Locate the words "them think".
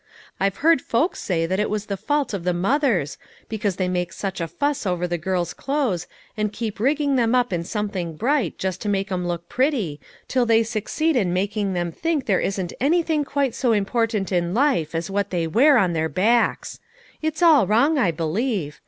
11.73-12.25